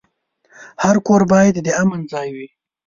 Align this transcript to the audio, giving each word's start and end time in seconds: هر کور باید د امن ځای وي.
هر 0.83 0.95
کور 1.07 1.21
باید 1.31 1.55
د 1.65 1.67
امن 1.81 2.01
ځای 2.11 2.29
وي. 2.35 2.47